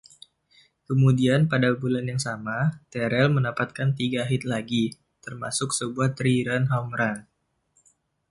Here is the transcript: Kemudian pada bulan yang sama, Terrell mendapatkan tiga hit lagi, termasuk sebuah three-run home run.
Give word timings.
Kemudian 0.89 1.41
pada 1.51 1.69
bulan 1.81 2.05
yang 2.11 2.17
sama, 2.27 2.57
Terrell 2.91 3.29
mendapatkan 3.37 3.89
tiga 3.99 4.21
hit 4.31 4.43
lagi, 4.53 4.85
termasuk 5.23 5.69
sebuah 5.79 6.09
three-run 6.17 6.65
home 6.73 6.91
run. 6.99 7.17